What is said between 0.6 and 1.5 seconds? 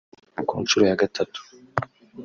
nshuro ya gatatu